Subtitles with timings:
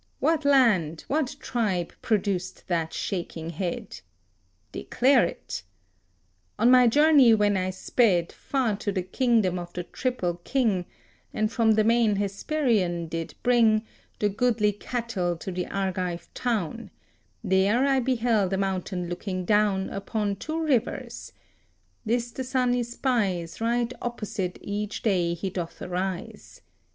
[0.19, 3.99] What land, what tribe produced that shaking head?
[4.71, 5.61] Declare it!
[6.57, 10.87] On my journey when I sped Far to the Kingdom of the triple King,
[11.35, 13.83] And from the Main Hesperian did bring
[14.17, 16.89] The goodly cattle to the Argive town,
[17.43, 21.31] There I beheld a mountain looking down Upon two rivers:
[22.07, 26.61] this the Sun espies Right opposite each day he doth arise.